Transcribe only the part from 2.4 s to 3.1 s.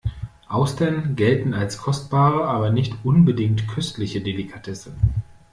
aber nicht